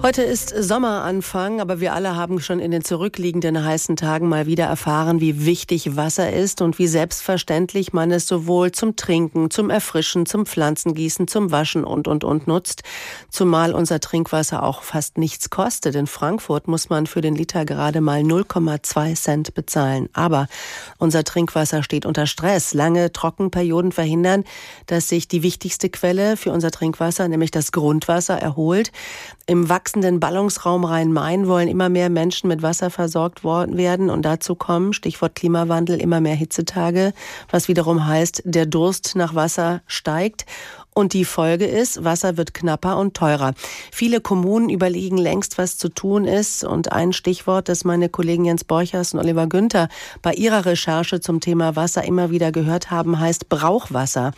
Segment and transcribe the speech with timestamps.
[0.00, 4.66] Heute ist Sommeranfang, aber wir alle haben schon in den zurückliegenden heißen Tagen mal wieder
[4.66, 10.24] erfahren, wie wichtig Wasser ist und wie selbstverständlich man es sowohl zum Trinken, zum Erfrischen,
[10.24, 12.84] zum Pflanzengießen, zum Waschen und, und, und nutzt.
[13.28, 15.96] Zumal unser Trinkwasser auch fast nichts kostet.
[15.96, 20.08] In Frankfurt muss man für den Liter gerade mal 0,2 Cent bezahlen.
[20.12, 20.46] Aber
[20.98, 22.72] unser Trinkwasser steht unter Stress.
[22.72, 24.44] Lange Trockenperioden verhindern,
[24.86, 28.92] dass sich die wichtigste Quelle für unser Trinkwasser, nämlich das Grundwasser, erholt.
[29.48, 34.92] Im wachsenden Ballungsraum Rhein-Main wollen immer mehr Menschen mit Wasser versorgt werden und dazu kommen,
[34.92, 37.14] Stichwort Klimawandel, immer mehr Hitzetage,
[37.50, 40.44] was wiederum heißt, der Durst nach Wasser steigt.
[40.92, 43.54] Und die Folge ist, Wasser wird knapper und teurer.
[43.90, 46.64] Viele Kommunen überlegen längst, was zu tun ist.
[46.64, 49.88] Und ein Stichwort, das meine Kollegen Jens Borchers und Oliver Günther
[50.20, 54.32] bei ihrer Recherche zum Thema Wasser immer wieder gehört haben, heißt Brauchwasser.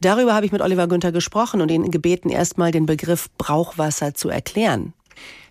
[0.00, 4.30] Darüber habe ich mit Oliver Günther gesprochen und ihn gebeten, erstmal den Begriff Brauchwasser zu
[4.30, 4.94] erklären.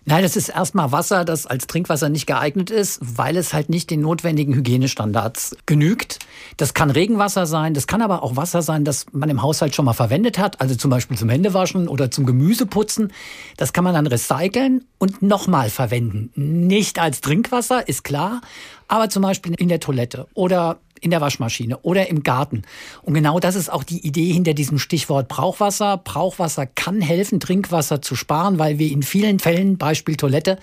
[0.06, 3.90] Nein, das ist erstmal Wasser, das als Trinkwasser nicht geeignet ist, weil es halt nicht
[3.90, 6.18] den notwendigen Hygienestandards genügt.
[6.56, 9.84] Das kann Regenwasser sein, das kann aber auch Wasser sein, das man im Haushalt schon
[9.84, 13.12] mal verwendet hat, also zum Beispiel zum Händewaschen oder zum Gemüseputzen.
[13.58, 16.30] Das kann man dann recyceln und nochmal verwenden.
[16.34, 18.40] Nicht als Trinkwasser, ist klar,
[18.88, 22.62] aber zum Beispiel in der Toilette oder in der Waschmaschine oder im Garten.
[23.02, 25.96] Und genau das ist auch die Idee hinter diesem Stichwort Brauchwasser.
[25.98, 30.58] Brauchwasser kann helfen, Trinkwasser zu sparen, weil wir in vielen Fällen, Beispiel Toilette,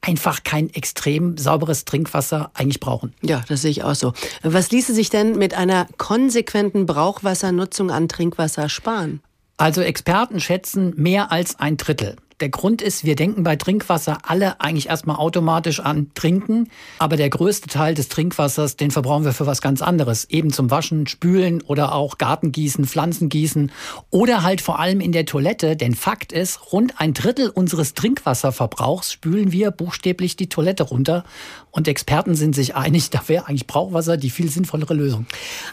[0.00, 3.14] einfach kein extrem sauberes Trinkwasser eigentlich brauchen.
[3.22, 4.12] Ja, das sehe ich auch so.
[4.42, 9.20] Was ließe sich denn mit einer konsequenten Brauchwassernutzung an Trinkwasser sparen?
[9.56, 12.16] Also Experten schätzen mehr als ein Drittel.
[12.40, 17.28] Der Grund ist, wir denken bei Trinkwasser alle eigentlich erstmal automatisch an Trinken, aber der
[17.28, 21.60] größte Teil des Trinkwassers, den verbrauchen wir für was ganz anderes, eben zum Waschen, Spülen
[21.60, 23.70] oder auch Gartengießen, Pflanzengießen
[24.08, 29.12] oder halt vor allem in der Toilette, denn Fakt ist, rund ein Drittel unseres Trinkwasserverbrauchs
[29.12, 31.24] spülen wir buchstäblich die Toilette runter
[31.72, 35.26] und Experten sind sich einig, da wäre eigentlich Brauchwasser die viel sinnvollere Lösung.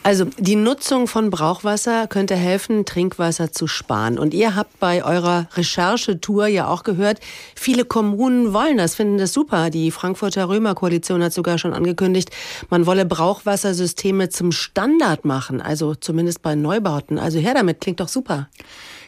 [0.04, 5.47] Also die Nutzung von Brauchwasser könnte helfen, Trinkwasser zu sparen und ihr habt bei eurer
[5.56, 7.19] Recherchetour ja auch gehört,
[7.56, 9.69] viele Kommunen wollen das, finden das super.
[9.69, 12.31] Die Frankfurter Römer-Koalition hat sogar schon angekündigt,
[12.72, 17.19] man wolle Brauchwassersysteme zum Standard machen, also zumindest bei Neubauten.
[17.19, 18.50] Also her damit, klingt doch super.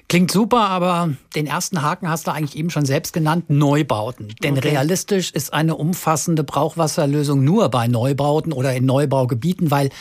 [0.09, 4.33] Klingt super, aber den ersten Haken hast du eigentlich eben schon selbst genannt, Neubauten.
[4.41, 4.69] Denn okay.
[4.69, 9.91] realistisch ist eine umfassende Brauchwasserlösung nur bei Neubauten oder in Neubaugebieten, weil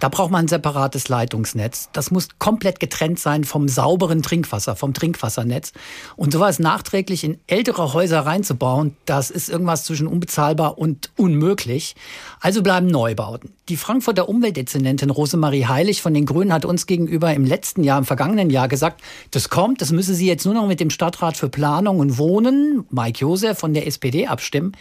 [0.00, 1.88] da braucht man ein separates Leitungsnetz.
[1.92, 5.72] Das muss komplett getrennt sein vom sauberen Trinkwasser, vom Trinkwassernetz.
[6.14, 11.96] Und sowas nachträglich in ältere Häuser reinzubauen, das ist irgendwas zwischen unbezahlbar und unmöglich.
[12.40, 13.52] Also bleiben Neubauten.
[13.68, 18.04] Die Frankfurter Umweltdezernentin Rosemarie Heilig von den Grünen hat uns gegenüber im letzten Jahr, im
[18.04, 19.02] vergangenen Jahr gesagt,
[19.32, 22.84] das kommt, das müsse sie jetzt nur noch mit dem Stadtrat für Planung und Wohnen,
[22.90, 24.72] Mike Josef von der SPD, abstimmen.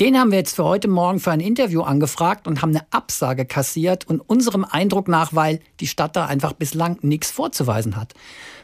[0.00, 3.44] Den haben wir jetzt für heute Morgen für ein Interview angefragt und haben eine Absage
[3.44, 8.14] kassiert und unserem Eindruck nach, weil die Stadt da einfach bislang nichts vorzuweisen hat.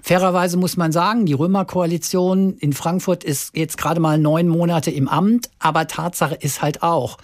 [0.02, 5.08] Fairerweise muss man sagen, die Römerkoalition in Frankfurt ist jetzt gerade mal neun Monate im
[5.08, 7.18] Amt, aber Tatsache ist halt auch,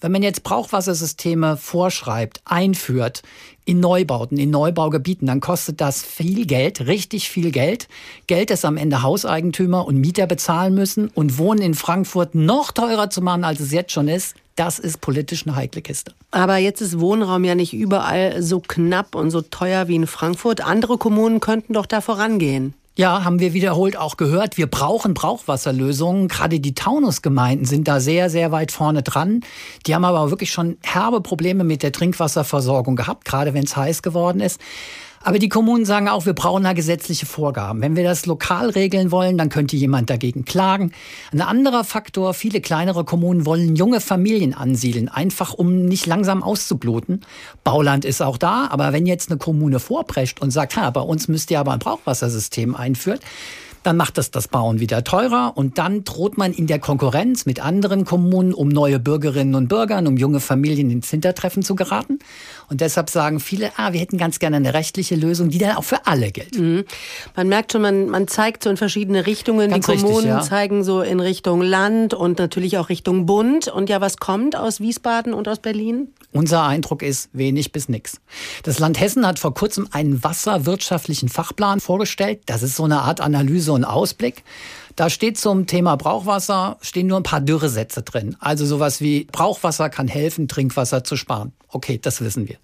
[0.00, 3.22] wenn man jetzt Brauchwassersysteme vorschreibt, einführt
[3.64, 7.88] in Neubauten, in Neubaugebieten, dann kostet das viel Geld, richtig viel Geld.
[8.26, 13.10] Geld, das am Ende Hauseigentümer und Mieter bezahlen müssen und Wohnen in Frankfurt noch teurer
[13.10, 14.34] zu machen, als es jetzt schon ist.
[14.56, 16.12] Das ist politisch eine heikle Kiste.
[16.32, 20.60] Aber jetzt ist Wohnraum ja nicht überall so knapp und so teuer wie in Frankfurt.
[20.60, 22.74] Andere Kommunen könnten doch da vorangehen.
[23.00, 24.58] Ja, haben wir wiederholt auch gehört.
[24.58, 26.28] Wir brauchen Brauchwasserlösungen.
[26.28, 29.40] Gerade die Taunusgemeinden sind da sehr, sehr weit vorne dran.
[29.86, 34.02] Die haben aber wirklich schon herbe Probleme mit der Trinkwasserversorgung gehabt, gerade wenn es heiß
[34.02, 34.60] geworden ist.
[35.22, 37.82] Aber die Kommunen sagen auch, wir brauchen da gesetzliche Vorgaben.
[37.82, 40.92] Wenn wir das lokal regeln wollen, dann könnte jemand dagegen klagen.
[41.30, 47.20] Ein anderer Faktor, viele kleinere Kommunen wollen junge Familien ansiedeln, einfach um nicht langsam auszubluten.
[47.64, 51.28] Bauland ist auch da, aber wenn jetzt eine Kommune vorprescht und sagt, ha, bei uns
[51.28, 53.20] müsst ihr aber ein Brauchwassersystem einführen,
[53.82, 57.64] dann macht das das Bauen wieder teurer und dann droht man in der Konkurrenz mit
[57.64, 62.18] anderen Kommunen, um neue Bürgerinnen und Bürger, um junge Familien ins Hintertreffen zu geraten.
[62.68, 65.84] Und deshalb sagen viele, ah, wir hätten ganz gerne eine rechtliche Lösung, die dann auch
[65.84, 66.58] für alle gilt.
[66.58, 66.84] Mhm.
[67.34, 69.70] Man merkt schon, man, man zeigt so in verschiedene Richtungen.
[69.70, 70.40] Ganz die Kommunen richtig, ja.
[70.42, 73.68] zeigen so in Richtung Land und natürlich auch Richtung Bund.
[73.68, 76.08] Und ja, was kommt aus Wiesbaden und aus Berlin?
[76.32, 78.20] Unser Eindruck ist wenig bis nix.
[78.62, 82.42] Das Land Hessen hat vor kurzem einen wasserwirtschaftlichen Fachplan vorgestellt.
[82.46, 84.44] Das ist so eine Art Analyse und Ausblick.
[84.96, 88.36] Da steht zum Thema Brauchwasser, stehen nur ein paar dürre Sätze drin.
[88.40, 91.52] Also sowas wie Brauchwasser kann helfen, Trinkwasser zu sparen.
[91.72, 92.56] Okay, das wissen wir.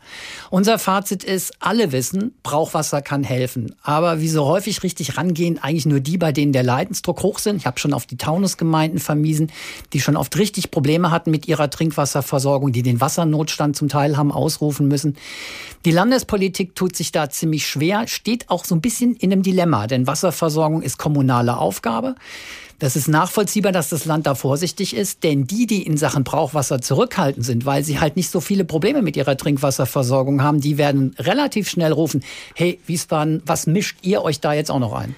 [0.50, 3.76] Unser Fazit ist, alle wissen, Brauchwasser kann helfen.
[3.82, 7.56] Aber wie so häufig richtig rangehen, eigentlich nur die, bei denen der Leidensdruck hoch sind.
[7.56, 9.52] Ich habe schon auf die Taunusgemeinden vermiesen,
[9.92, 14.32] die schon oft richtig Probleme hatten mit ihrer Trinkwasserversorgung, die den Wassernotstand zum Teil haben
[14.32, 15.16] ausrufen müssen.
[15.86, 19.86] Die Landespolitik tut sich da ziemlich schwer, steht auch so ein bisschen in einem Dilemma,
[19.86, 22.16] denn Wasserversorgung ist kommunale Aufgabe.
[22.80, 26.82] Das ist nachvollziehbar, dass das Land da vorsichtig ist, denn die, die in Sachen Brauchwasser
[26.82, 31.14] zurückhaltend sind, weil sie halt nicht so viele Probleme mit ihrer Trinkwasserversorgung haben, die werden
[31.20, 32.24] relativ schnell rufen,
[32.54, 35.14] hey Wiesbaden, was mischt ihr euch da jetzt auch noch ein?